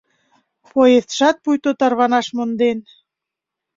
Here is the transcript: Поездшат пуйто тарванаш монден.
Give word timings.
Поездшат 0.71 1.35
пуйто 1.43 1.71
тарванаш 1.79 2.27
монден. 2.35 2.77